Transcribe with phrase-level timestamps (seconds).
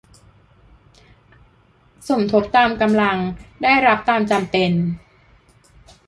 [2.07, 3.17] สมทบตามกำลัง
[3.63, 4.71] ได้รับตามจำเป็น